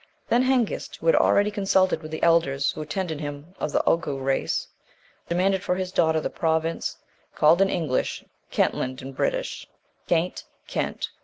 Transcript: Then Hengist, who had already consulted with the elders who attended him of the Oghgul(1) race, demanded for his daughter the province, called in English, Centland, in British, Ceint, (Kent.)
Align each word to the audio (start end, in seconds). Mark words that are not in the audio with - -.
Then 0.29 0.41
Hengist, 0.41 0.95
who 0.95 1.05
had 1.05 1.15
already 1.15 1.51
consulted 1.51 2.01
with 2.01 2.09
the 2.09 2.23
elders 2.23 2.71
who 2.71 2.81
attended 2.81 3.19
him 3.19 3.53
of 3.59 3.71
the 3.71 3.83
Oghgul(1) 3.85 4.23
race, 4.25 4.67
demanded 5.29 5.61
for 5.61 5.75
his 5.75 5.91
daughter 5.91 6.19
the 6.19 6.27
province, 6.31 6.97
called 7.35 7.61
in 7.61 7.69
English, 7.69 8.23
Centland, 8.49 9.03
in 9.03 9.13
British, 9.13 9.67
Ceint, 10.09 10.43
(Kent.) 10.65 11.11